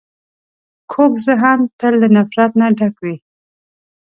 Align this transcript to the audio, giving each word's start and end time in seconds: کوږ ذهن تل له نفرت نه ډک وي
کوږ 0.91 1.13
ذهن 1.27 1.59
تل 1.79 1.93
له 2.01 2.07
نفرت 2.15 2.51
نه 2.59 2.67
ډک 2.77 2.95
وي 3.03 3.15